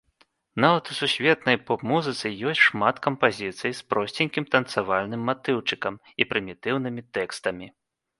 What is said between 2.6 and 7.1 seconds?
шмат кампазіцый з просценькім танцавальным матыўчыкам і прымітыўнымі